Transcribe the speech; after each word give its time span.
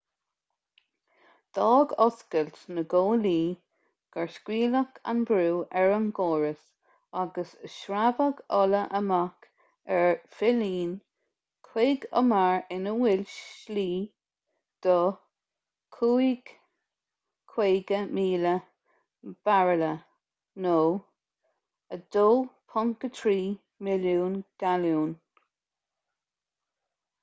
d'fhág 1.55 1.91
oscailt 2.03 2.55
na 2.77 2.83
gcomhlaí 2.93 3.41
gur 4.15 4.31
scaoileadh 4.35 4.95
an 5.11 5.19
brú 5.31 5.49
ar 5.81 5.91
an 5.97 6.07
gcóras 6.19 6.63
agus 7.23 7.51
shreabhaigh 7.73 8.39
ola 8.61 8.79
amach 8.99 9.45
ar 9.97 10.07
phillín 10.39 10.95
chuig 11.69 12.07
umar 12.21 12.57
ina 12.77 12.93
bhfuil 13.03 13.23
slí 13.35 13.85
do 14.87 14.95
55,000 15.99 18.57
bairille 19.51 19.93
2.3 22.17 23.37
milliún 23.89 24.41
galún 24.65 25.13